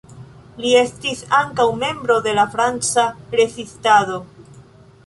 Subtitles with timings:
[0.63, 3.05] Li estis ankaŭ membro de la Franca
[3.43, 4.19] rezistado.